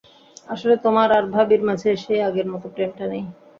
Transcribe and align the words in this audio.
আসলে, 0.47 0.75
তোমার 0.85 1.09
আর 1.17 1.25
ভাবীর 1.35 1.61
মাঝে 1.69 1.89
সেই 2.03 2.19
আগের 2.27 2.47
মতো 2.53 2.67
প্রেমটা 2.75 3.05
নেই। 3.11 3.23